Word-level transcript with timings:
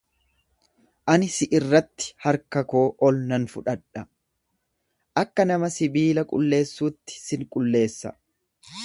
Ani 1.15 1.27
si 1.33 1.47
irratti 1.57 2.07
harka 2.23 2.63
koo 2.71 2.87
ol 3.09 3.19
nan 3.33 3.45
fudhadha, 3.53 4.03
akka 5.25 5.47
nama 5.51 5.71
sibiila 5.77 6.27
qulleessuutti 6.33 7.23
sin 7.27 7.47
qulleessa. 7.55 8.15